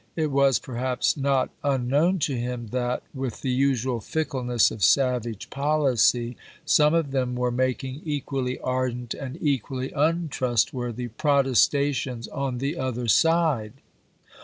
[0.15, 6.35] It was, perhaps, not unknown to him that, with the usual fickleness of savage policy,
[6.65, 13.73] some of them were making equally ardent and equally untrustworthy protestations on the other side.